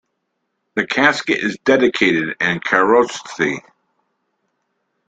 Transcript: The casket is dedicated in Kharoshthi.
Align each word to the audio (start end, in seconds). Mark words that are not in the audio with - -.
The 0.73 0.87
casket 0.87 1.43
is 1.43 1.59
dedicated 1.63 2.29
in 2.41 2.59
Kharoshthi. 2.61 3.61